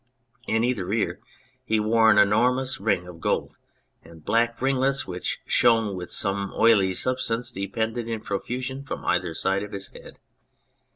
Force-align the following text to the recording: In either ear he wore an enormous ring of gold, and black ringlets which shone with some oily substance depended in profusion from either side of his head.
In 0.47 0.63
either 0.63 0.91
ear 0.91 1.19
he 1.63 1.79
wore 1.79 2.09
an 2.09 2.17
enormous 2.17 2.79
ring 2.79 3.05
of 3.05 3.19
gold, 3.19 3.59
and 4.01 4.25
black 4.25 4.59
ringlets 4.59 5.05
which 5.05 5.41
shone 5.45 5.95
with 5.95 6.09
some 6.09 6.51
oily 6.57 6.95
substance 6.95 7.51
depended 7.51 8.07
in 8.07 8.19
profusion 8.21 8.83
from 8.83 9.05
either 9.05 9.35
side 9.35 9.61
of 9.61 9.73
his 9.73 9.89
head. 9.89 10.17